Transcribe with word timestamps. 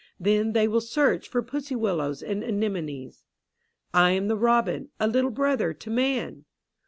Then 0.19 0.53
they 0.53 0.67
will 0.67 0.81
search 0.81 1.29
for 1.29 1.43
pussy 1.43 1.75
willows 1.75 2.23
and 2.23 2.43
anemones. 2.43 3.23
I 3.93 4.09
am 4.13 4.29
the 4.29 4.35
robin, 4.35 4.89
a 4.99 5.05
little 5.07 5.29
brother 5.29 5.73
to 5.75 5.89
man! 5.91 6.45